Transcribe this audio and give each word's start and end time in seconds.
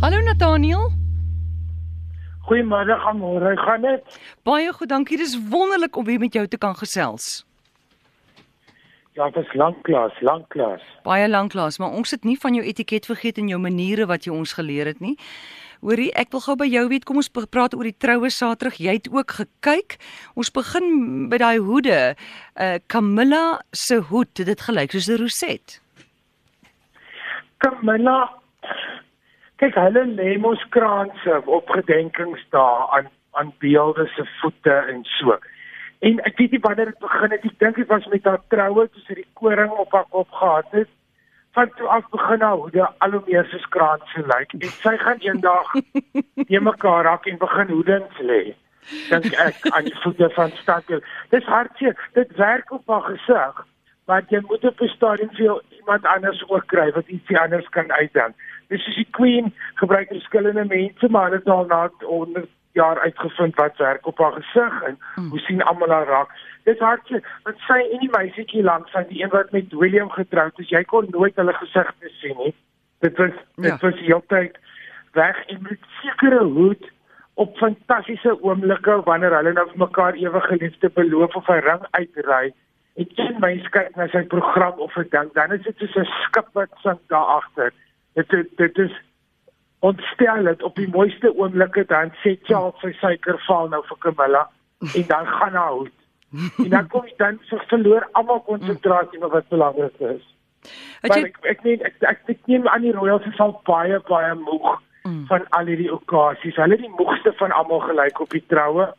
Hallo 0.00 0.16
Nathaniel. 0.24 0.88
Goeiemôre, 2.48 2.96
môre. 3.20 3.56
Gaan 3.56 3.82
dit? 3.84 4.20
Baie 4.48 4.72
goed, 4.72 4.88
dankie. 4.88 5.18
Dis 5.20 5.36
wonderlik 5.36 5.96
om 5.96 6.04
weer 6.04 6.18
met 6.18 6.32
jou 6.32 6.46
te 6.48 6.56
kan 6.56 6.72
gesels. 6.74 7.44
Ja, 9.12 9.28
dit 9.28 9.44
is 9.44 9.52
lanklaas, 9.52 10.16
lanklaas. 10.20 10.80
Baie 11.04 11.28
lanklaas, 11.28 11.76
maar 11.78 11.92
ons 11.92 12.10
het 12.16 12.24
nie 12.24 12.38
van 12.40 12.56
jou 12.56 12.64
etiket 12.64 13.04
vergeet 13.06 13.42
en 13.44 13.52
jou 13.52 13.60
maniere 13.60 14.08
wat 14.08 14.24
jy 14.24 14.32
ons 14.32 14.56
geleer 14.56 14.88
het 14.88 15.04
nie. 15.04 15.18
Hoorie, 15.84 16.08
ek 16.16 16.32
wil 16.32 16.46
gou 16.48 16.56
by 16.56 16.70
jou 16.72 16.88
weet, 16.88 17.04
kom 17.04 17.20
ons 17.20 17.28
praat 17.28 17.76
oor 17.76 17.84
die 17.84 17.96
troue 18.00 18.32
Saterdag. 18.32 18.80
Jy 18.80 18.96
het 19.02 19.12
ook 19.12 19.36
gekyk. 19.36 20.00
Ons 20.32 20.48
begin 20.48 21.28
by 21.28 21.44
daai 21.44 21.60
hoede. 21.60 22.00
Uh 22.56 22.80
Camilla 22.88 23.60
se 23.76 24.00
hoed, 24.00 24.32
dit 24.32 24.60
gelyk 24.64 24.96
soos 24.96 25.12
'n 25.12 25.20
roset. 25.20 25.80
Camilla 27.60 28.39
kyk 29.60 29.78
hulle 29.84 30.04
lê 30.18 30.36
mos 30.38 30.62
kraanse 30.76 31.40
op 31.46 31.68
gedenkingsdae 31.78 32.86
aan 32.98 33.10
aan 33.38 33.52
beelde 33.62 34.06
se 34.14 34.24
voete 34.40 34.76
en 34.92 35.04
so. 35.04 35.36
En 36.00 36.18
ek 36.26 36.38
weet 36.38 36.50
nie 36.56 36.62
wanneer 36.64 36.88
dit 36.90 36.98
begin 36.98 37.30
het. 37.30 37.44
Ek 37.44 37.58
dink 37.62 37.76
dit 37.76 37.86
was 37.92 38.06
met 38.10 38.24
haar 38.26 38.40
troue 38.48 38.88
toe 38.88 39.02
sy 39.04 39.20
die 39.20 39.28
koring 39.38 39.70
op 39.70 39.92
haar 39.94 40.08
kop 40.10 40.32
gehad 40.40 40.72
het 40.74 40.90
van 41.52 41.70
toe 41.76 41.86
af 41.86 42.08
begin 42.10 42.40
haar 42.40 42.56
hoede 42.56 42.88
al 42.98 43.10
hoe 43.10 43.22
meer 43.26 43.46
soos 43.50 43.68
kraanse 43.68 44.22
lyk 44.32 44.52
en 44.52 44.74
sy 44.82 44.96
gaan 44.96 45.22
eendag 45.26 45.72
neem 46.48 46.62
mekaar 46.68 47.04
raak 47.04 47.26
en 47.26 47.38
begin 47.38 47.72
hoedens 47.74 48.20
lê 48.30 48.42
dink 49.08 49.34
ek 49.46 49.66
aan 49.70 49.88
die 49.88 49.96
voete 50.02 50.30
van 50.36 50.54
stadjie 50.62 51.00
dis 51.34 51.50
hartseer 51.54 51.98
dit 52.18 52.36
werk 52.42 52.70
op 52.78 52.94
haar 52.94 53.08
gesig 53.08 53.64
maar 54.10 54.28
jy 54.34 54.42
moet 54.46 54.64
op 54.72 54.80
'n 54.80 54.94
stadium 54.96 55.34
vir 55.38 55.62
iemand 55.80 56.06
anders 56.14 56.44
ook 56.48 56.66
kry 56.74 56.90
wat 56.98 57.08
iets 57.16 57.36
anders 57.46 57.68
kan 57.78 57.92
uitdink 57.92 58.34
dis 58.68 58.84
soos 58.84 59.02
die 59.02 59.10
queen 59.18 59.52
gebruik 59.82 60.08
verskillende 60.08 60.64
mense 60.64 61.08
maar 61.08 61.30
dit 61.30 61.48
al 61.48 61.64
na 61.74 61.90
onder 62.18 62.48
jaar 62.72 63.00
uitgevind 63.00 63.54
wat 63.54 63.76
werk 63.76 64.06
op 64.06 64.18
haar 64.18 64.32
gesig 64.32 64.82
en 64.82 64.98
hoe 65.28 65.38
sien 65.38 65.62
almal 65.62 65.90
haar 65.90 66.06
raak. 66.06 66.30
Dis 66.64 66.78
hartseer 66.78 67.24
want 67.42 67.58
sy 67.66 67.78
en 67.80 68.04
die 68.04 68.12
meisietjie 68.14 68.62
langs 68.62 68.94
aan 68.94 69.08
die 69.08 69.22
een 69.22 69.32
wat 69.34 69.50
met 69.50 69.72
William 69.82 70.10
getroud 70.10 70.58
is 70.58 70.70
jy 70.70 70.84
kon 70.92 71.10
nooit 71.10 71.36
hulle 71.36 71.54
gesigte 71.58 72.12
sien 72.20 72.36
nie. 72.44 72.54
Dit 73.00 73.18
was 73.18 73.34
dit 73.56 73.66
ja. 73.66 73.76
was 73.80 74.00
heeltyd 74.06 74.58
weg 75.18 75.44
en 75.46 75.62
met 75.68 75.92
sekere 76.02 76.44
hoed 76.44 76.90
op 77.34 77.56
fantastiese 77.58 78.36
oomblikke 78.42 79.00
wanneer 79.04 79.34
hulle 79.34 79.52
nou 79.52 79.66
vir 79.72 79.82
mekaar 79.86 80.18
ewig 80.22 80.50
geliefde 80.52 80.90
beloof 80.94 81.34
of 81.34 81.48
'n 81.48 81.64
ring 81.66 81.86
uitry 81.90 82.52
en 83.00 83.12
een 83.16 83.38
mens 83.44 83.68
kyk 83.76 83.94
na 83.96 84.08
sy 84.14 84.24
program 84.34 84.82
of 84.86 84.96
ek 85.02 85.12
dink 85.14 85.36
dan 85.38 85.54
is 85.56 85.62
dit 85.68 85.84
soos 85.84 85.96
'n 86.02 86.10
skip 86.24 86.50
wat 86.58 86.82
sink 86.82 87.00
daar 87.12 87.30
agter 87.38 87.72
dit 88.14 88.28
dit, 88.36 88.56
dit 88.56 88.82
is 88.86 88.98
ontstel 89.80 90.50
het 90.52 90.62
op 90.62 90.76
die 90.76 90.90
mooiste 90.96 91.32
oomblikke 91.36 91.84
dan 91.94 92.12
sê 92.22 92.36
Charles 92.48 92.82
sy 92.84 92.92
suiker 93.00 93.40
val 93.46 93.72
nou 93.72 93.82
vir 93.88 94.02
Camilla 94.06 94.44
en 94.94 95.06
dan 95.14 95.26
gaan 95.26 95.56
haar 95.62 95.72
hoed 95.78 95.96
en 96.32 96.68
dan 96.68 96.86
kom 96.88 97.06
jy 97.06 97.16
dan 97.18 97.40
so 97.48 97.58
verloor 97.70 98.06
almal 98.12 98.42
konsentrasie 98.46 99.22
op 99.24 99.32
wat 99.32 99.48
belangrik 99.48 99.98
is. 100.12 100.22
Maar 101.02 101.24
ek 101.24 101.38
ek 101.52 101.64
neem 101.66 101.82
ek, 101.88 101.96
ek, 102.12 102.22
ek 102.34 102.46
neem 102.50 102.68
aan 102.68 102.84
die 102.86 102.94
Royals 102.94 103.26
is 103.30 103.40
al 103.42 103.56
baie 103.68 103.98
baie 104.08 104.34
moeg 104.38 104.68
mm. 105.08 105.24
van 105.32 105.46
al 105.58 105.70
hierdie 105.72 105.90
okasies. 105.92 106.58
Hulle 106.60 106.78
die 106.78 106.92
moegste 106.98 107.32
van 107.40 107.54
almal 107.56 107.82
gelyk 107.88 108.20
op 108.22 108.36
die 108.36 108.44
troue. 108.52 108.90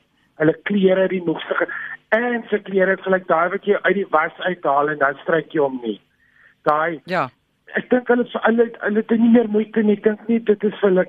Hulle 0.41 0.57
klere 0.67 1.07
die 1.11 1.21
moegste 1.23 1.69
en 2.11 2.43
se 2.49 2.59
klere 2.67 2.95
het 2.95 3.03
gelyk 3.07 3.27
daai 3.27 3.49
wat 3.55 3.67
jy 3.67 3.77
uit 3.81 3.95
die 3.95 4.07
was 4.13 4.39
uithaal 4.45 4.91
en 4.93 4.99
dan 4.99 5.19
stryk 5.23 5.53
jy 5.55 5.63
hom 5.63 5.79
nie. 5.83 5.99
Daai 6.67 7.01
Ja. 7.05 7.29
Ek 7.79 7.87
dink 7.89 8.09
hulle 8.11 8.25
hulle 8.43 8.65
hulle 8.83 8.99
het 8.99 9.11
nie 9.15 9.31
meer 9.31 9.47
moeite 9.47 9.83
nie. 9.83 9.95
Ek 9.95 10.03
dink 10.03 10.27
nie 10.27 10.39
dit 10.39 10.63
is 10.63 10.79
vir 10.81 10.89
hulle 10.89 11.05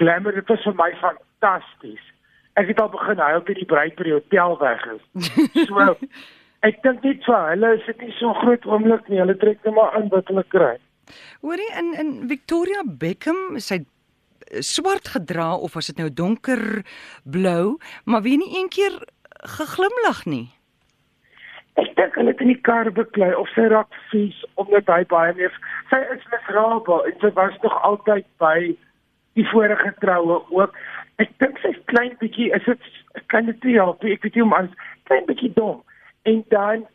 glamour. 0.00 0.32
Dit 0.32 0.48
was 0.48 0.64
vir 0.64 0.78
my 0.78 0.92
fantasties 1.00 2.04
ek 2.56 2.72
het 2.72 2.80
al 2.80 2.92
begin 2.92 3.20
huil 3.20 3.42
toe 3.44 3.56
die 3.56 3.68
bruid 3.68 3.96
by 3.98 4.06
die 4.08 4.16
hotel 4.16 4.56
weg 4.62 4.86
is. 4.94 5.02
So 5.68 5.96
ek 6.66 6.80
dink 6.82 7.04
net 7.04 7.26
vir 7.28 7.50
hulle 7.52 7.74
is 7.76 7.84
dit 7.86 8.06
nie 8.06 8.14
so 8.18 8.32
groot 8.40 8.64
oomblik 8.68 9.10
nie. 9.12 9.20
Hulle 9.22 9.36
trek 9.40 9.60
net 9.64 9.76
maar 9.76 9.98
in 10.00 10.08
wat 10.14 10.32
hulle 10.32 10.46
kry. 10.54 10.72
Hoorie 11.44 11.68
in 11.78 11.92
in 12.00 12.14
Victoria 12.32 12.82
Beckham 12.86 13.60
sy 13.62 13.84
swart 14.62 15.10
gedra 15.10 15.52
of 15.58 15.74
was 15.74 15.90
dit 15.90 15.98
nou 15.98 16.08
donker 16.10 16.60
blou, 17.24 17.76
maar 18.06 18.22
wie 18.22 18.36
nie 18.38 18.52
een 18.60 18.68
keer 18.70 18.98
geglimlag 19.42 20.24
nie. 20.24 20.48
Ek 21.76 21.92
dink 21.96 22.14
hulle 22.16 22.32
het 22.32 22.40
in 22.40 22.52
die 22.54 22.60
kar 22.68 22.88
beklei 22.92 23.34
of 23.36 23.48
sy 23.52 23.66
raak 23.68 23.92
vies 24.10 24.36
omdat 24.62 24.88
hy 24.88 25.02
baie 25.10 25.34
meer 25.36 25.56
sy 25.90 26.00
is 26.14 26.24
miserabel 26.32 27.04
en 27.04 27.16
sy 27.20 27.30
was 27.36 27.56
nog 27.62 27.76
altyd 27.88 28.26
by 28.40 28.56
die 29.36 29.44
vorige 29.52 29.92
troue 30.00 30.40
ook. 30.56 30.76
Ek 31.20 31.32
dink 31.42 31.60
sy's 31.60 31.76
klein 31.92 32.16
bietjie 32.22 32.48
is 32.56 32.64
dit 32.64 33.26
kan 33.32 33.48
dit 33.50 33.64
nie 33.68 33.76
help 33.76 34.04
ek 34.04 34.24
weet 34.24 34.38
nie 34.38 34.46
om 34.46 34.56
as 34.56 34.70
klein 35.10 35.28
bietjie 35.28 35.52
dom. 35.58 35.82
En 36.24 36.40
dan 36.54 36.86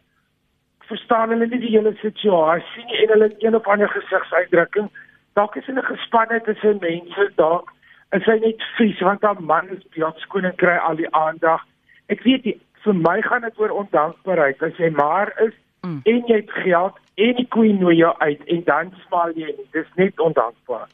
verstaan 0.89 1.29
hulle 1.35 1.47
nie 1.47 1.61
die 1.61 1.75
hele 1.75 1.93
situasie 2.01 2.85
nie 2.89 3.03
en 3.03 3.13
hulle 3.15 3.29
een 3.37 3.55
of 3.55 3.69
ander 3.69 3.91
gesigsuitdrukking. 3.93 4.89
Dalk 5.37 5.55
is 5.61 5.69
hulle 5.69 5.85
gespanne 5.85 6.41
tussen 6.47 6.81
mense 6.81 7.29
dalk 7.37 7.69
is 8.17 8.25
hy 8.27 8.39
net 8.41 8.65
vies 8.77 8.99
want 9.05 9.21
haar 9.23 9.39
man 9.53 9.69
is 9.77 9.85
beeldskoon 9.95 10.49
en 10.49 10.57
kry 10.59 10.75
al 10.81 10.97
die 10.99 11.11
aandag 11.15 11.63
ek 12.07 12.23
weet 12.23 12.45
nie 12.45 12.57
vir 12.83 12.93
my 12.93 13.21
gaan 13.21 13.41
dit 13.41 13.59
oor 13.59 13.75
ondankbaarheid 13.83 14.63
as 14.63 14.77
jy 14.77 14.89
maar 14.89 15.33
is 15.45 15.53
mm. 15.81 16.01
en 16.03 16.23
jy 16.27 16.41
het 16.41 16.51
geld 16.63 16.97
en 17.15 17.35
die 17.35 17.47
queen 17.47 17.79
nooi 17.79 17.95
jou 17.95 18.15
uit 18.17 18.41
en 18.45 18.63
dan 18.63 18.93
smaal 19.05 19.35
jy 19.35 19.53
nie 19.57 19.69
dis 19.71 19.93
net 19.95 20.19
ondankbaar 20.19 20.87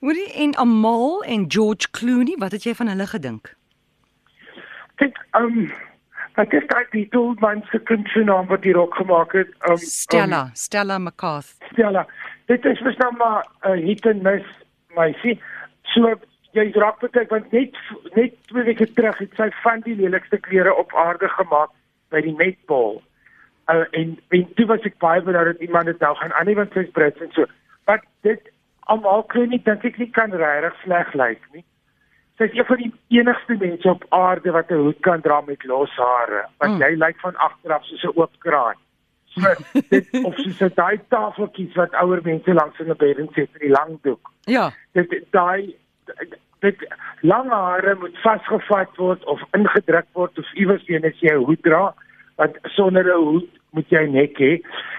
Hoorie 0.00 0.32
en 0.32 0.56
Amal 0.56 1.22
en 1.28 1.44
George 1.48 1.90
Clooney, 1.90 2.36
wat 2.38 2.52
het 2.56 2.64
jy 2.64 2.72
van 2.74 2.88
hulle 2.88 3.04
gedink? 3.06 3.50
Kyk, 4.96 5.18
ehm 5.36 5.58
um, 5.60 5.66
ek 6.40 6.54
het 6.56 6.70
daai 6.70 6.86
titel 6.94 7.34
van 7.42 7.60
se 7.68 7.78
kunste 7.90 8.22
naam 8.24 8.46
wat 8.48 8.64
hier 8.64 8.78
ook 8.80 8.94
gemaak 8.96 9.32
het. 9.36 9.52
Um, 9.68 9.76
Stella, 9.76 10.40
um, 10.46 10.54
Stella 10.54 10.98
McCarthy. 10.98 11.68
Stella. 11.72 12.06
Dit 12.48 12.64
is 12.64 12.80
mos 12.80 12.96
nou 12.96 13.10
maar 13.16 13.44
'n 13.44 13.76
uh, 13.76 13.86
hit 13.86 14.06
en 14.06 14.22
miss, 14.22 14.46
my 14.96 15.12
sien. 15.22 15.40
So 15.82 16.14
jy 16.56 16.70
raak 16.74 17.00
betek 17.00 17.30
want 17.30 17.52
net 17.52 17.76
net 18.16 18.34
twee 18.50 18.64
weke 18.66 18.86
terug 18.92 19.18
het 19.22 19.36
sy 19.38 19.48
van 19.62 19.84
die 19.86 19.96
lelikste 19.98 20.40
klere 20.46 20.74
op 20.74 20.94
aarde 20.94 21.28
gemaak 21.28 21.70
by 22.10 22.22
die 22.26 22.34
netball. 22.34 23.00
Uh, 23.70 23.84
en 23.94 24.16
en 24.34 24.46
toe 24.58 24.66
was 24.66 24.86
ek 24.88 24.98
baie 25.02 25.22
bly 25.22 25.44
dat 25.46 25.62
iemand 25.62 25.90
dit 25.92 26.00
nou 26.02 26.14
gaan 26.18 26.32
aan 26.34 26.48
nie 26.50 26.58
want 26.58 26.72
sy's 26.74 26.90
Brits 26.96 27.22
en 27.22 27.32
so. 27.36 27.46
Maar 27.86 28.02
dit 28.26 28.52
almal 28.90 29.22
kry 29.30 29.46
nie 29.46 29.62
dink 29.64 29.84
ek 29.86 29.98
nie 30.02 30.10
kan 30.10 30.34
regtig 30.34 30.78
sleg 30.84 31.14
lyk 31.14 31.42
nie. 31.54 31.64
Sy 32.38 32.48
is 32.48 32.56
een 32.56 32.66
van 32.66 32.80
die 32.80 32.92
enigste 33.20 33.56
mense 33.60 33.90
op 33.90 34.06
aarde 34.16 34.54
wat 34.56 34.70
'n 34.70 34.82
hoed 34.86 35.00
kan 35.06 35.20
dra 35.20 35.40
met 35.46 35.64
los 35.64 35.96
hare, 35.96 36.46
want 36.58 36.78
mm. 36.78 36.82
jy 36.82 36.94
lyk 36.96 37.20
van 37.20 37.36
agteraf 37.36 37.84
soos 37.84 38.04
'n 38.04 38.16
oop 38.16 38.32
kraan. 38.38 38.78
So 39.34 39.54
dit 39.94 40.08
of 40.24 40.34
sy 40.42 40.50
sê 40.58 40.70
daai 40.74 40.98
tafeltjies 41.14 41.76
wat 41.78 41.94
ouer 42.02 42.22
mense 42.24 42.54
langs 42.54 42.80
in 42.80 42.90
'n 42.90 42.96
bed 42.96 43.18
en 43.18 43.28
sit 43.34 43.50
vir 43.52 43.66
die 43.66 43.74
lang 43.76 43.98
doek. 44.02 44.32
Ja. 44.50 44.72
Dit 44.92 45.14
daai 45.30 45.76
dit 46.60 46.84
lang 47.20 47.50
hare 47.50 47.94
moet 48.00 48.16
vasgevat 48.24 48.96
word 48.96 49.24
of 49.24 49.40
ingedruk 49.56 50.06
word 50.12 50.38
of 50.38 50.52
iewers 50.54 50.84
teen 50.84 51.04
as 51.04 51.18
jy 51.20 51.34
'n 51.34 51.44
hoed 51.44 51.62
dra, 51.62 51.94
want 52.36 52.56
sonder 52.76 53.04
'n 53.04 53.24
hoed 53.24 53.50
moet 53.72 53.88
jy 53.88 54.06
nek 54.06 54.38
hê. 54.38 54.52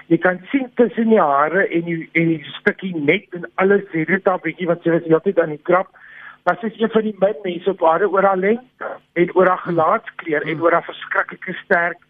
Jy 0.08 0.18
kan 0.18 0.40
sien 0.50 0.70
tussen 0.74 1.10
die 1.12 1.20
hare 1.20 1.66
en 1.68 1.84
die 1.88 2.08
en 2.12 2.28
die 2.28 2.44
stukkie 2.58 2.94
net 2.94 3.26
en 3.32 3.44
alles 3.62 3.84
sê 3.92 4.04
dit 4.06 4.24
daar 4.24 4.40
bietjie 4.40 4.66
wat 4.66 4.84
jy 4.84 5.00
jy 5.06 5.34
aan 5.42 5.56
die 5.56 5.66
krap. 5.70 5.88
Maar 6.44 6.56
sy 6.60 6.66
is 6.66 6.80
een 6.80 6.90
van 6.90 7.04
die 7.06 7.16
min 7.20 7.36
mense 7.44 7.70
op 7.70 7.84
aarde 7.86 8.08
oor 8.10 8.26
haar 8.26 8.36
lengte 8.36 8.88
en 9.14 9.34
oor 9.34 9.48
haar 9.48 9.62
gelaatskleur 9.66 10.42
en 10.42 10.60
oor 10.60 10.72
haar 10.72 10.88
verskriklike 10.88 11.54
sterk 11.64 12.00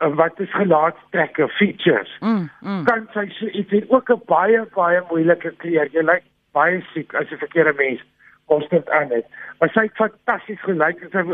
eh, 0.00 0.10
wat 0.20 0.40
is 0.40 0.52
gelaatstrekke 0.52 1.48
features. 1.48 2.10
Mm, 2.20 2.50
mm. 2.60 2.84
Kan 2.84 3.08
sy 3.14 3.28
so 3.38 3.46
iets 3.46 3.70
het 3.70 3.88
ook 3.90 4.10
'n 4.10 4.20
baie 4.26 4.66
baie 4.74 5.00
moeilike 5.10 5.54
kleur. 5.56 5.88
Jy 5.92 6.02
lyk 6.02 6.24
baie 6.52 6.84
siek 6.92 7.14
as 7.14 7.30
'n 7.30 7.38
verkeerde 7.38 7.72
mens 7.76 8.04
konstant 8.46 8.90
aan 8.90 9.10
het. 9.10 9.26
Maar 9.58 9.72
sy 9.74 9.86
het 9.88 10.00
fantasties 10.00 10.62
gelyk 10.66 11.02
en 11.06 11.12
sy 11.14 11.24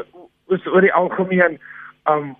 was 0.53 0.67
oor 0.67 0.85
die 0.85 0.94
algemeen 0.94 1.59
um 2.11 2.32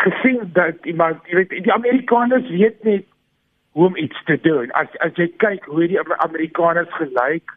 gesien 0.00 0.50
dat 0.54 0.84
iemand 0.86 1.26
jy 1.26 1.40
weet 1.42 1.56
die 1.66 1.74
Amerikaners 1.74 2.48
weet 2.48 2.84
net 2.86 3.06
hoe 3.72 3.86
om 3.86 3.96
iets 3.96 4.24
te 4.24 4.38
doen. 4.42 4.70
As 4.78 4.92
as 5.06 5.16
jy 5.18 5.28
kyk 5.42 5.66
hoe 5.70 5.88
die 5.88 6.00
Amerikaners 6.00 6.92
gelyk 6.98 7.56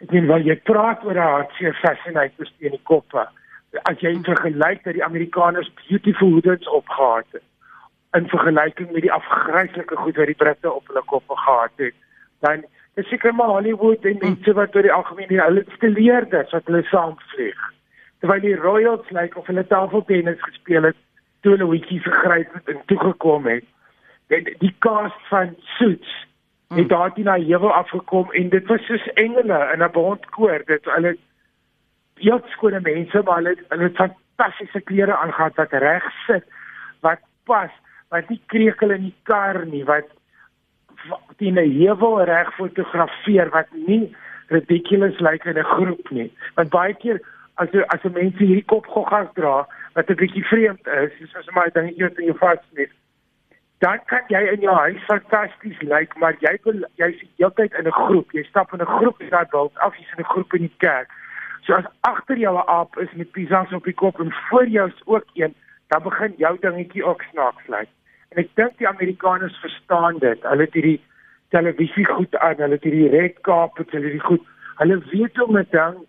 ek 0.00 0.14
meen 0.16 0.30
wel 0.30 0.46
jy 0.48 0.56
praat 0.64 1.04
oor 1.04 1.18
haar 1.18 1.46
seer 1.58 1.76
fascinating 1.82 2.48
in 2.58 2.76
die 2.76 2.84
koppe. 2.88 3.26
As 3.86 4.00
jy 4.02 4.14
vergelyk 4.26 4.84
dat 4.86 4.96
die 4.96 5.04
Amerikaners 5.04 5.70
beautiful 5.84 6.36
hoodens 6.38 6.68
opgehad 6.68 7.26
het 7.36 7.46
in 8.18 8.28
vergelyking 8.28 8.90
met 8.90 9.04
die 9.06 9.12
afgryslike 9.12 9.96
goed 9.96 10.16
wat 10.18 10.26
die 10.26 10.38
Britte 10.38 10.72
op 10.72 10.86
hulle 10.90 11.02
koppe 11.06 11.36
gehad 11.36 11.70
het, 11.76 11.94
dan 12.42 12.64
dis 12.94 13.08
seker 13.08 13.34
maar 13.34 13.52
Hollywood 13.56 14.04
en 14.04 14.18
mense 14.20 14.52
wat 14.52 14.74
oor 14.76 14.82
die 14.82 14.92
algemeen 14.92 15.36
hulle 15.40 15.64
stileerders 15.76 16.52
wat 16.56 16.66
hulle 16.66 16.82
saamvlieg 16.90 17.60
terwyl 18.20 18.42
die 18.44 18.56
Royals 18.56 19.06
lyk 19.10 19.20
like, 19.20 19.38
of 19.38 19.46
hulle 19.48 19.66
tafeltennis 19.66 20.42
gespeel 20.44 20.90
het 20.90 20.98
toe 21.40 21.54
hulle 21.54 21.68
hoetjies 21.70 22.04
gegryp 22.04 22.52
het 22.54 22.68
en 22.68 22.82
toe 22.86 22.98
gekom 23.00 23.46
het. 23.48 23.64
Die, 24.30 24.42
die 24.60 24.74
cast 24.84 25.22
van 25.32 25.54
Suits 25.76 26.10
het 26.76 26.88
daar 26.88 27.12
teen 27.14 27.26
daai 27.26 27.46
heuwel 27.48 27.72
afgekom 27.74 28.30
en 28.36 28.52
dit 28.52 28.66
was 28.70 28.84
soos 28.86 29.06
engele 29.18 29.58
in 29.74 29.82
'n 29.82 29.90
bondkoor. 29.92 30.62
Dit 30.66 30.84
hulle 30.84 31.16
heel 32.14 32.42
skone 32.52 32.80
mense, 32.80 33.22
maar 33.22 33.36
hulle 33.40 33.56
hulle 33.68 33.88
het 33.88 33.96
fantastiese 33.96 34.80
klere 34.80 35.16
aangetree 35.16 35.64
wat 35.64 35.82
reg 35.82 36.04
sit, 36.26 36.44
wat 37.00 37.20
pas, 37.44 37.72
wat 38.08 38.28
nie 38.28 38.42
krekel 38.46 38.90
in 38.90 39.02
die 39.02 39.16
kar 39.22 39.64
nie, 39.66 39.84
wat 39.84 40.06
teen 41.36 41.58
'n 41.58 41.72
heuwel 41.80 42.24
reg 42.24 42.54
fotografeer 42.54 43.50
wat 43.50 43.68
nie 43.86 44.16
ridiculous 44.48 45.18
lyk 45.20 45.44
in 45.44 45.58
'n 45.58 45.72
groep 45.74 46.10
nie. 46.10 46.32
Want 46.54 46.70
baie 46.70 46.94
keer 46.94 47.20
as 47.54 47.68
as 47.86 48.02
mense 48.02 48.38
hierdie 48.38 48.64
kopgoggas 48.64 49.28
dra 49.34 49.66
wat 49.94 50.10
'n 50.10 50.14
bietjie 50.14 50.44
vreemd 50.44 50.86
is, 50.86 51.30
soos 51.30 51.50
my 51.54 51.68
dingetjie 51.72 52.08
wat 52.08 52.18
in 52.18 52.24
jou 52.24 52.38
vas 52.38 52.64
lê 52.72 52.88
dan 53.80 54.00
kan 54.04 54.24
jy 54.28 54.40
in 54.52 54.60
jou 54.60 54.74
huis 54.76 55.04
fantasties 55.08 55.78
lyk, 55.88 56.12
maar 56.20 56.36
jy 56.44 56.52
wil 56.66 56.82
jy's 57.00 57.20
heeltyd 57.40 57.72
in 57.80 57.86
'n 57.88 57.96
groep. 57.96 58.32
Jy 58.36 58.42
stap 58.44 58.72
in 58.72 58.80
'n 58.80 58.94
groep 58.98 59.20
in 59.20 59.30
daai 59.30 59.46
wild 59.52 59.78
af, 59.78 59.96
jy's 59.96 60.12
in 60.16 60.24
'n 60.24 60.32
groep 60.32 60.52
in 60.54 60.62
die 60.68 60.76
kerk. 60.78 61.08
So 61.64 61.74
as 61.74 61.88
agter 62.00 62.36
jou 62.36 62.54
'n 62.56 62.68
aap 62.68 62.98
is 62.98 63.12
met 63.12 63.32
pizzas 63.32 63.72
op 63.72 63.84
die 63.84 63.94
kop 63.94 64.20
en 64.20 64.32
voor 64.32 64.66
jou 64.66 64.88
is 64.88 65.02
ook 65.06 65.24
een, 65.34 65.54
dan 65.88 66.02
begin 66.02 66.34
jou 66.36 66.58
dingetjie 66.60 67.04
ook 67.04 67.22
snaaks 67.22 67.66
lyk. 67.66 67.88
En 68.30 68.42
ek 68.42 68.50
dink 68.54 68.78
die 68.78 68.88
Amerikaners 68.88 69.56
verstaan 69.60 70.18
dit. 70.18 70.42
Hulle 70.42 70.66
het 70.66 70.76
hierdie 70.78 71.00
televisie 71.50 72.06
goed 72.06 72.36
aan, 72.38 72.60
hulle 72.62 72.78
het 72.78 72.86
hierdie 72.86 73.10
red 73.10 73.40
carpet, 73.46 73.90
hulle 73.90 74.06
het 74.06 74.12
hierdie 74.12 74.28
goed. 74.28 74.46
Hulle 74.82 75.00
weet 75.10 75.36
hoe 75.36 75.46
om 75.46 75.58
dit 75.58 75.72
dan 75.74 76.04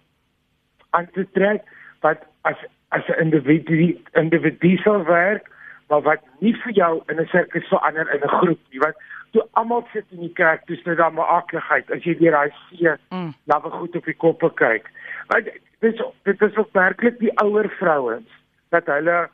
aan 0.92 1.10
te 1.16 1.26
trek 1.34 1.66
wat 2.06 2.24
as 2.42 2.58
as 2.92 3.08
'n 3.08 3.20
individu 3.24 3.98
individu 4.14 4.78
sou 4.78 5.04
werk 5.04 5.48
maar 5.90 6.02
wat 6.02 6.22
nie 6.40 6.56
vir 6.64 6.72
jou 6.72 7.04
in 7.08 7.20
'n 7.20 7.28
sirkus 7.32 7.68
verander 7.68 8.14
in 8.14 8.22
'n 8.24 8.36
groep 8.38 8.60
nie 8.72 8.80
want 8.80 8.96
toe 9.32 9.48
almal 9.52 9.88
sit 9.94 10.06
in 10.12 10.20
die 10.20 10.34
kerk 10.34 10.66
dis 10.68 10.84
net 10.84 10.98
dan 10.98 11.14
maar 11.14 11.26
akligheid 11.26 11.92
as 11.92 12.04
jy 12.04 12.18
deur 12.20 12.32
daai 12.32 12.52
see 12.70 12.96
mm. 13.10 13.34
lawe 13.46 13.70
goed 13.70 13.96
op 13.96 14.06
die 14.06 14.20
koppe 14.24 14.50
kyk 14.54 14.90
want 15.28 15.46
dit 15.46 15.94
is 15.94 16.02
dit 16.24 16.42
is 16.42 16.56
ook 16.56 16.74
werklik 16.74 17.20
die 17.20 17.38
ouer 17.44 17.70
vrouens 17.70 18.30
dat 18.70 18.86
hulle 18.86 19.30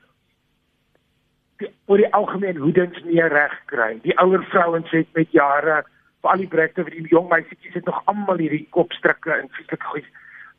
oor 1.88 1.98
die 1.98 2.14
algemeen 2.14 2.58
hoedens 2.62 2.98
nie 3.04 3.22
reg 3.22 3.54
kry. 3.72 3.96
Die 4.04 4.16
ouer 4.22 4.44
vrouens 4.52 4.90
het 4.92 5.08
met 5.18 5.32
jare 5.32 5.84
vir 6.22 6.32
al 6.32 6.44
die 6.44 6.52
brekte 6.52 6.86
vir 6.86 6.96
die 6.96 7.12
jong 7.14 7.30
meisietjies 7.32 7.78
het 7.78 7.86
nog 7.86 8.00
almal 8.12 8.42
hierdie 8.42 8.66
kopstrikke 8.76 9.34
en 9.36 9.52
fisiek 9.58 9.84
goed 9.92 10.08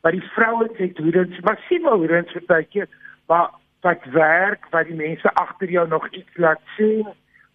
maar 0.01 0.15
die 0.15 0.27
vrouens 0.33 0.77
het 0.77 0.97
hoedens 0.97 1.39
massiewe 1.47 1.95
hoedens 1.95 2.31
vir 2.35 2.45
tydjie 2.51 2.85
maar 3.31 3.51
wat 3.85 4.05
werk 4.15 4.67
wat 4.75 4.87
die 4.87 4.99
mense 4.99 5.33
agter 5.43 5.71
jou 5.71 5.85
nog 5.87 6.07
iets 6.11 6.39
laat 6.45 6.61
sien 6.77 7.07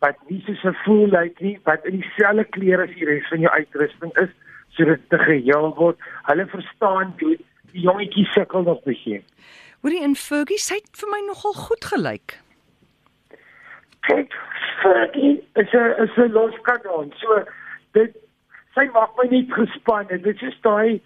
wat 0.05 0.21
nie 0.29 0.41
so 0.47 0.55
se 0.61 0.73
voel 0.85 1.09
lyk 1.17 1.41
nie 1.41 1.57
wat 1.69 1.87
in 1.89 2.01
dieselfde 2.01 2.45
klere 2.57 2.89
as 2.89 2.97
die 2.99 3.09
res 3.09 3.29
van 3.33 3.45
jou 3.47 3.53
uitrusting 3.53 4.15
is 4.25 4.33
sodat 4.75 5.05
dit 5.09 5.21
geheel 5.23 5.69
word. 5.79 6.01
Hulle 6.27 6.49
verstaan 6.51 7.13
die, 7.21 7.37
die 7.71 7.85
jongetjie 7.87 8.25
sukkel 8.35 8.67
nog 8.69 8.83
begin 8.89 9.23
Hoorie 9.85 10.03
in 10.05 10.17
Fergie 10.17 10.61
sê 10.61 10.81
vir 11.01 11.13
my 11.13 11.21
nogal 11.29 11.57
goed 11.67 11.93
gelyk 11.93 12.39
kyk 14.09 14.37
Fergie 14.83 15.43
is 15.55 15.73
'n 15.73 15.91
is 16.05 16.17
'n 16.17 16.33
loskanon 16.33 17.13
so 17.23 17.43
dit 17.93 18.17
sy 18.75 18.87
maak 18.93 19.17
my 19.17 19.29
nie 19.31 19.47
gespan 19.51 20.07
dit 20.07 20.43
is 20.43 20.61
daai 20.63 21.01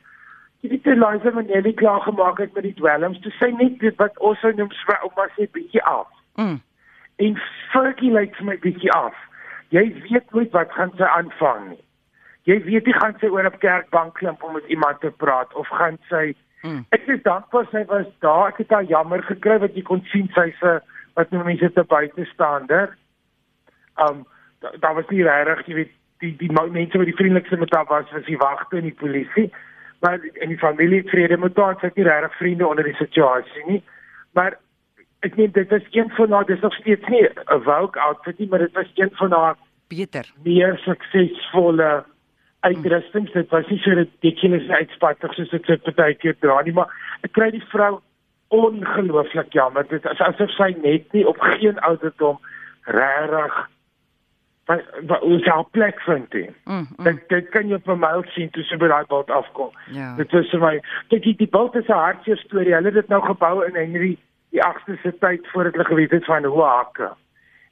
Jy 0.61 0.73
het 0.73 0.87
die 0.89 0.97
Liza 0.99 1.31
Manelli 1.31 1.73
klaar 1.75 2.00
gemaak 2.00 2.39
het 2.39 2.55
met 2.55 2.65
die 2.67 2.75
dwelms. 2.75 3.21
Toe 3.23 3.33
sê 3.39 3.50
net 3.55 3.79
dit 3.79 3.95
wat 4.03 4.17
ons 4.19 4.41
sou 4.43 4.50
noem 4.59 4.73
swa 4.81 4.97
om 5.06 5.12
maar 5.15 5.31
sê 5.37 5.47
bietjie 5.55 5.83
af. 5.87 6.09
Mm. 6.35 6.59
En 7.17 7.39
Fergie 7.71 8.11
lyk 8.11 8.35
vir 8.39 8.49
my 8.49 8.56
bietjie 8.65 8.91
af. 8.93 9.15
Jy 9.71 9.85
weet 10.09 10.35
nooit 10.35 10.50
wat 10.56 10.75
gaan 10.75 10.91
sy 10.99 11.06
aanvang 11.06 11.69
nie. 11.69 11.83
Jy 12.50 12.59
weet 12.67 12.91
nie 12.91 12.97
gaan 12.97 13.15
sy 13.21 13.31
oor 13.31 13.47
op 13.47 13.61
kerkbank 13.62 14.17
klim 14.19 14.39
om 14.41 14.56
met 14.56 14.67
iemand 14.67 15.00
te 15.00 15.12
praat 15.23 15.55
of 15.55 15.71
gaan 15.79 16.00
sy 16.11 16.33
mm. 16.65 16.83
Ek 16.97 17.06
is 17.06 17.23
dankbaar 17.23 17.71
sy 17.71 17.85
was 17.93 18.11
daar. 18.25 18.49
Ek 18.50 18.59
het 18.65 18.75
haar 18.75 18.91
jammer 18.91 19.23
gekry 19.31 19.61
wat 19.62 19.79
jy 19.79 19.87
kon 19.87 20.03
sien 20.11 20.27
sy's 20.35 20.59
'n 20.67 20.81
wat 21.19 21.31
nou 21.35 21.44
mense 21.44 21.73
te 21.75 21.85
buite 21.85 22.25
staander. 22.32 22.97
Um 24.09 24.26
daar 24.82 24.94
was 24.94 25.06
nie 25.09 25.23
regtig 25.23 25.67
jy 25.67 25.75
weet 25.75 25.97
die 26.23 26.35
die 26.38 26.53
mense 26.53 26.99
wat 26.99 27.06
die 27.06 27.19
vriendelikste 27.19 27.59
met 27.59 27.75
haar 27.75 27.87
was 27.91 28.11
was 28.15 28.26
die 28.26 28.38
wagte 28.38 28.79
en 28.79 28.88
die 28.91 28.99
polisie 29.03 29.50
maar 30.00 30.20
in 30.32 30.49
die 30.49 30.59
familie 30.59 31.03
vrede 31.09 31.37
moet 31.37 31.55
daar 31.55 31.76
sit 31.81 31.94
nie 31.94 32.05
regtig 32.05 32.37
vriende 32.37 32.67
onder 32.67 32.85
die 32.85 32.94
situasie 32.94 33.65
nie. 33.67 33.82
Maar 34.32 34.59
ek 35.26 35.37
meen 35.37 35.53
dit 35.53 35.73
is 35.73 35.87
een 35.91 36.11
van 36.11 36.32
haar 36.32 36.47
dis 36.47 36.61
nog 36.61 36.75
steeds 36.75 37.09
nie 37.09 37.25
'n 37.26 37.62
woke 37.64 38.00
outfit 38.00 38.38
nie, 38.38 38.49
maar 38.49 38.59
dit 38.59 38.73
was 38.73 38.91
een 38.94 39.11
van 39.12 39.32
haar 39.32 39.56
beter 39.88 40.32
meer 40.44 40.79
suksesvolle 40.79 42.05
uitrustings. 42.61 43.32
Dit 43.32 43.49
was 43.49 43.69
nie 43.69 43.79
so 43.79 43.91
ridiculous 43.91 44.69
uitspattig 44.69 45.35
soos 45.35 45.50
dit 45.50 45.64
sit 45.64 45.94
baie 45.94 46.14
keer 46.14 46.37
dra 46.38 46.62
nie, 46.62 46.73
maar 46.73 47.19
ek 47.23 47.32
kry 47.32 47.50
die 47.50 47.64
vrou 47.69 48.00
ongelooflik 48.49 49.53
jammer. 49.53 49.87
Dit 49.89 50.05
is 50.05 50.21
asof 50.21 50.50
sy 50.50 50.75
net 50.83 51.12
nie 51.12 51.27
op 51.29 51.41
geen 51.41 51.79
ouderdom 51.79 52.39
regtig 52.85 53.69
ons 55.21 55.47
al 55.49 55.69
plek 55.73 56.00
vind 56.00 56.31
dit. 56.31 56.50
Mm, 56.65 56.87
mm. 56.97 57.05
Dit 57.05 57.29
dit 57.29 57.49
kan 57.49 57.69
jy 57.69 57.79
op 57.79 57.87
my 57.97 58.11
sien 58.35 58.50
toe 58.53 58.65
sy 58.69 58.77
by 58.81 58.91
daai 58.91 59.06
boot 59.09 59.31
afkom. 59.33 59.71
Ja. 59.93 60.15
Dit 60.19 60.33
is 60.37 60.50
vir 60.53 60.61
my 60.61 60.75
kyk 61.12 61.25
jy 61.25 61.35
die 61.39 61.49
boot 61.49 61.77
is 61.77 61.89
'n 61.89 61.93
hartseer 61.97 62.37
storie. 62.37 62.75
Hulle 62.75 62.93
het 62.93 63.00
dit 63.00 63.09
nou 63.09 63.23
gebou 63.25 63.65
in 63.67 63.75
Henry 63.75 64.19
die 64.50 64.61
8ste 64.65 64.99
se 65.03 65.12
tyd 65.19 65.47
voordat 65.53 65.73
hulle 65.73 65.85
geweet 65.85 66.11
het 66.11 66.25
van 66.25 66.45
hoe 66.45 66.62
hake. 66.62 67.09